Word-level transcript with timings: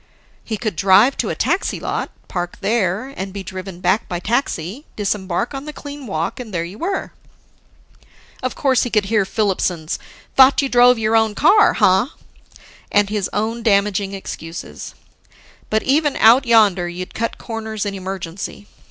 He 0.43 0.57
could 0.57 0.75
drive 0.75 1.15
to 1.17 1.29
a 1.29 1.35
taxi 1.35 1.79
lot, 1.79 2.09
park 2.27 2.57
there, 2.61 3.09
and 3.15 3.31
be 3.31 3.43
driven 3.43 3.81
back 3.81 4.09
by 4.09 4.19
taxi, 4.19 4.87
disembark 4.95 5.53
on 5.53 5.65
the 5.65 5.73
clean 5.73 6.07
walk, 6.07 6.39
and 6.39 6.51
there 6.51 6.63
you 6.63 6.79
were. 6.79 7.11
Of 8.41 8.55
course, 8.55 8.81
he 8.81 8.89
could 8.89 9.05
hear 9.05 9.25
Filipson's 9.25 9.99
"Thought 10.35 10.63
you 10.63 10.69
drove 10.69 10.97
your 10.97 11.15
own 11.15 11.35
car, 11.35 11.73
ha?" 11.75 12.15
and 12.91 13.11
his 13.11 13.29
own 13.31 13.61
damaging 13.61 14.13
excuses. 14.13 14.95
But 15.69 15.83
even 15.83 16.15
Out 16.15 16.47
Yonder, 16.47 16.89
you'd 16.89 17.13
cut 17.13 17.37
corners 17.37 17.85
in 17.85 17.93
emergency. 17.93 18.65